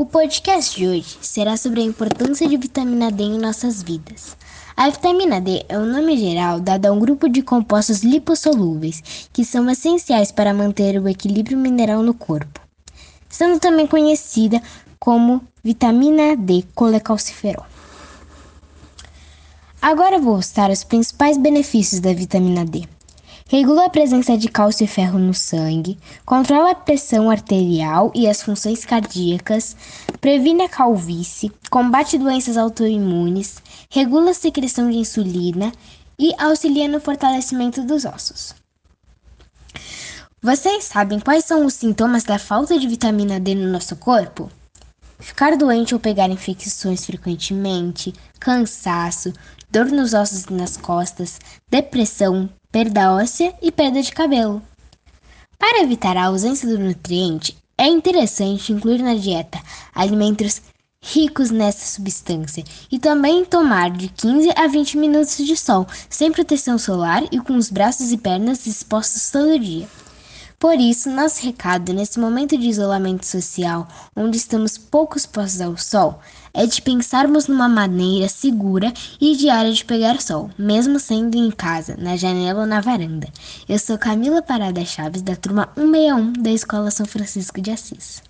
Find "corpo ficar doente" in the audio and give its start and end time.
43.96-45.94